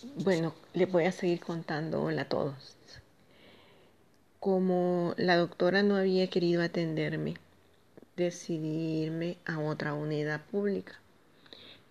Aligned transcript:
Bueno, 0.00 0.54
les 0.74 0.88
voy 0.92 1.06
a 1.06 1.12
seguir 1.12 1.40
contando 1.40 2.00
hola 2.00 2.22
a 2.22 2.28
todos. 2.28 2.76
Como 4.38 5.12
la 5.16 5.36
doctora 5.36 5.82
no 5.82 5.96
había 5.96 6.30
querido 6.30 6.62
atenderme, 6.62 7.34
decidí 8.16 9.02
irme 9.02 9.38
a 9.44 9.58
otra 9.58 9.94
unidad 9.94 10.40
pública. 10.52 11.00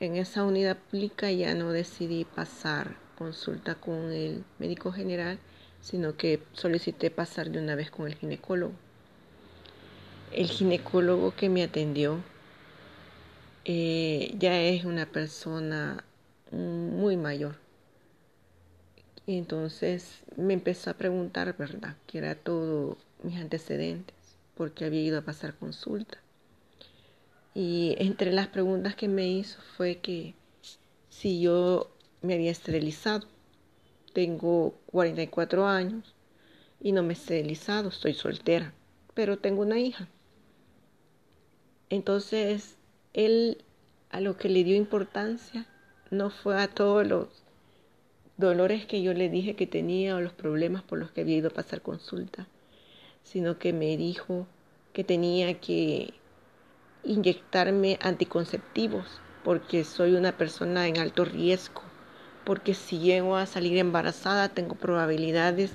En 0.00 0.16
esa 0.16 0.42
unidad 0.42 0.78
pública 0.78 1.30
ya 1.30 1.54
no 1.54 1.70
decidí 1.70 2.24
pasar 2.24 2.96
consulta 3.16 3.76
con 3.76 4.10
el 4.10 4.44
médico 4.58 4.90
general, 4.90 5.38
sino 5.80 6.16
que 6.16 6.42
solicité 6.54 7.12
pasar 7.12 7.50
de 7.50 7.60
una 7.60 7.76
vez 7.76 7.92
con 7.92 8.08
el 8.08 8.16
ginecólogo. 8.16 8.74
El 10.32 10.48
ginecólogo 10.48 11.36
que 11.36 11.48
me 11.48 11.62
atendió 11.62 12.18
eh, 13.64 14.34
ya 14.40 14.60
es 14.60 14.84
una 14.84 15.06
persona 15.06 16.02
muy 16.50 17.16
mayor 17.16 17.62
entonces 19.26 20.22
me 20.36 20.54
empezó 20.54 20.90
a 20.90 20.94
preguntar, 20.94 21.56
¿verdad? 21.56 21.96
Que 22.06 22.18
era 22.18 22.34
todo 22.34 22.98
mis 23.22 23.38
antecedentes, 23.38 24.16
porque 24.56 24.84
había 24.84 25.02
ido 25.02 25.18
a 25.18 25.22
pasar 25.22 25.54
consulta. 25.54 26.18
Y 27.54 27.94
entre 27.98 28.32
las 28.32 28.48
preguntas 28.48 28.94
que 28.96 29.08
me 29.08 29.28
hizo 29.28 29.60
fue 29.76 29.98
que 29.98 30.34
si 31.08 31.40
yo 31.40 31.92
me 32.22 32.34
había 32.34 32.50
esterilizado. 32.50 33.26
Tengo 34.12 34.74
44 34.86 35.66
años 35.66 36.14
y 36.80 36.92
no 36.92 37.02
me 37.02 37.10
he 37.10 37.16
esterilizado, 37.16 37.88
estoy 37.88 38.14
soltera, 38.14 38.72
pero 39.14 39.38
tengo 39.38 39.62
una 39.62 39.78
hija. 39.78 40.08
Entonces, 41.90 42.76
él 43.12 43.64
a 44.10 44.20
lo 44.20 44.36
que 44.36 44.48
le 44.48 44.64
dio 44.64 44.76
importancia 44.76 45.66
no 46.10 46.30
fue 46.30 46.60
a 46.60 46.68
todos 46.68 47.06
los 47.06 47.41
dolores 48.42 48.84
que 48.84 49.00
yo 49.00 49.14
le 49.14 49.30
dije 49.30 49.54
que 49.54 49.66
tenía 49.66 50.16
o 50.16 50.20
los 50.20 50.34
problemas 50.34 50.82
por 50.82 50.98
los 50.98 51.10
que 51.10 51.22
había 51.22 51.38
ido 51.38 51.48
a 51.48 51.54
pasar 51.54 51.80
consulta, 51.80 52.46
sino 53.22 53.58
que 53.58 53.72
me 53.72 53.96
dijo 53.96 54.46
que 54.92 55.04
tenía 55.04 55.58
que 55.60 56.12
inyectarme 57.04 57.98
anticonceptivos 58.02 59.06
porque 59.44 59.84
soy 59.84 60.14
una 60.14 60.36
persona 60.36 60.86
en 60.86 60.98
alto 60.98 61.24
riesgo, 61.24 61.82
porque 62.44 62.74
si 62.74 62.98
llego 62.98 63.36
a 63.36 63.46
salir 63.46 63.78
embarazada 63.78 64.48
tengo 64.50 64.74
probabilidades 64.74 65.72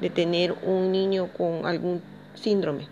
de 0.00 0.10
tener 0.10 0.52
un 0.62 0.92
niño 0.92 1.32
con 1.32 1.66
algún 1.66 2.02
síndrome. 2.34 2.86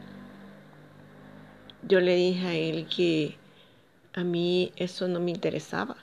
Yo 1.83 2.00
le 2.00 2.17
dije 2.17 2.47
a 2.47 2.55
él 2.55 2.87
que 2.87 3.37
a 4.12 4.25
mí 4.25 4.73
eso 4.77 5.09
no 5.09 5.21
me 5.21 5.31
interesaba, 5.31 5.97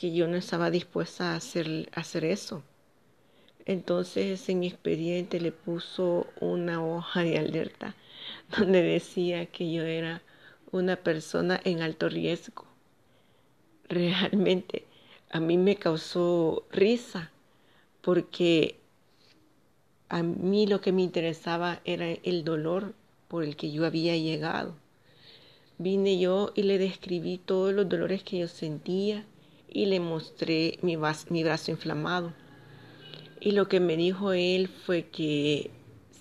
que 0.00 0.14
yo 0.14 0.26
no 0.26 0.38
estaba 0.38 0.70
dispuesta 0.70 1.32
a 1.32 1.36
hacer, 1.36 1.90
hacer 1.92 2.24
eso. 2.24 2.62
Entonces 3.66 4.48
en 4.48 4.60
mi 4.60 4.68
expediente 4.68 5.40
le 5.40 5.52
puso 5.52 6.26
una 6.40 6.82
hoja 6.82 7.22
de 7.22 7.36
alerta 7.36 7.94
donde 8.58 8.80
decía 8.80 9.44
que 9.44 9.70
yo 9.70 9.82
era 9.82 10.22
una 10.72 10.96
persona 10.96 11.60
en 11.64 11.82
alto 11.82 12.08
riesgo. 12.08 12.64
Realmente 13.90 14.86
a 15.30 15.38
mí 15.38 15.58
me 15.58 15.76
causó 15.76 16.64
risa 16.72 17.30
porque 18.00 18.76
a 20.08 20.22
mí 20.22 20.66
lo 20.66 20.80
que 20.80 20.92
me 20.92 21.02
interesaba 21.02 21.82
era 21.84 22.10
el 22.10 22.42
dolor 22.42 22.94
por 23.28 23.44
el 23.44 23.54
que 23.54 23.70
yo 23.70 23.84
había 23.84 24.16
llegado. 24.16 24.74
Vine 25.76 26.18
yo 26.18 26.52
y 26.54 26.62
le 26.62 26.78
describí 26.78 27.36
todos 27.36 27.74
los 27.74 27.86
dolores 27.86 28.22
que 28.22 28.38
yo 28.38 28.48
sentía 28.48 29.26
y 29.70 29.86
le 29.86 30.00
mostré 30.00 30.78
mi, 30.82 30.96
brazo 30.96 31.70
inflamado. 31.70 32.32
Y 33.40 33.52
lo 33.52 33.68
que 33.68 33.80
me 33.80 33.96
dijo 33.96 34.32
él 34.32 34.68
fue 34.68 35.06
que 35.06 35.70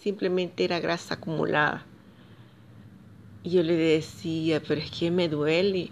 simplemente 0.02 0.64
era 0.64 0.80
grasa 0.80 1.16
acumulada. 1.16 1.86
Y 3.43 3.52
yo 3.52 3.64
le 3.64 3.76
decía, 3.76 4.61
pero 4.65 4.80
es 4.80 4.92
que 4.92 5.11
me 5.11 5.27
duele, 5.27 5.89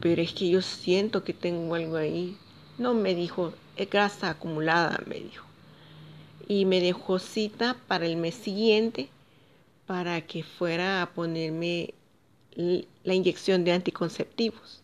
pero 0.00 0.20
es 0.20 0.32
que 0.32 0.50
yo 0.50 0.60
siento 0.60 1.24
que 1.24 1.32
tengo 1.32 1.74
algo 1.74 1.96
ahí. 1.96 2.36
No, 2.76 2.94
me 2.94 3.14
dijo, 3.14 3.54
es 3.76 3.88
grasa 3.88 4.30
acumulada, 4.30 5.00
me 5.06 5.20
dijo. 5.20 5.46
Y 6.46 6.64
me 6.64 6.80
dejó 6.80 7.18
cita 7.18 7.76
para 7.86 8.06
el 8.06 8.16
mes 8.16 8.34
siguiente 8.34 9.08
para 9.86 10.20
que 10.20 10.42
fuera 10.42 11.02
a 11.02 11.10
ponerme 11.10 11.94
la 12.54 13.14
inyección 13.14 13.64
de 13.64 13.72
anticonceptivos. 13.72 14.82